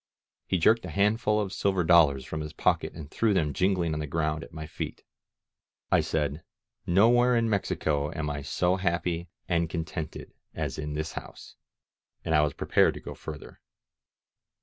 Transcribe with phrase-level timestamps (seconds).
[0.47, 3.99] He jerked a handful of silver dollars from his pocket and threw them jingling on
[3.99, 5.03] the ground at my feet.
[5.91, 6.41] I said:
[6.87, 10.25] ^^Nowhere in Mexico am I so happy and con S6 THE GENERAL GOES TO WAR
[10.25, 10.33] tented
[10.65, 11.55] as in this house."
[12.25, 13.61] And I was prepared to go further.